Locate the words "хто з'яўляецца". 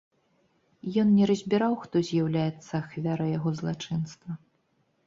1.83-2.73